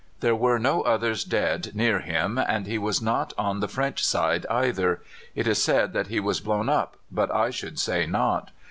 "There 0.21 0.35
were 0.35 0.57
no 0.57 0.81
others 0.81 1.23
dead 1.23 1.75
near 1.75 1.99
him, 1.99 2.39
and 2.39 2.65
he 2.65 2.79
was 2.79 3.03
not 3.03 3.33
on 3.37 3.59
the 3.59 3.67
French 3.67 4.03
side 4.03 4.47
either. 4.49 4.99
It 5.35 5.45
is 5.45 5.61
said 5.61 5.93
that 5.93 6.07
he 6.07 6.19
was 6.19 6.39
blown 6.41 6.69
up, 6.69 6.97
but 7.11 7.29
I 7.29 7.51
should 7.51 7.77
say 7.77 8.07
not. 8.07 8.49